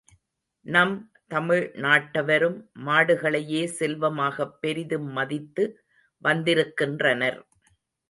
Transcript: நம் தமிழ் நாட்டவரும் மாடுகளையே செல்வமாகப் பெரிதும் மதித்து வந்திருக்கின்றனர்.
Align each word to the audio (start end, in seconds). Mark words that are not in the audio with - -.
நம் 0.65 0.95
தமிழ் 1.27 1.65
நாட்டவரும் 1.75 2.57
மாடுகளையே 2.85 3.63
செல்வமாகப் 3.79 4.57
பெரிதும் 4.61 5.09
மதித்து 5.11 5.65
வந்திருக்கின்றனர். 6.23 7.41